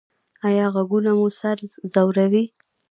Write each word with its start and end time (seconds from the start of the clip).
ایا 0.47 0.65
غږونه 0.73 1.11
مو 1.17 1.27
سر 1.39 1.57
ځوروي؟ 1.93 2.43